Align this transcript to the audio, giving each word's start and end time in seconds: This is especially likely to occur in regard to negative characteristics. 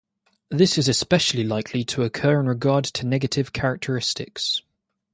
This 0.49 0.79
is 0.79 0.87
especially 0.87 1.43
likely 1.43 1.83
to 1.83 2.01
occur 2.01 2.39
in 2.39 2.47
regard 2.47 2.85
to 2.85 3.05
negative 3.05 3.53
characteristics. 3.53 4.63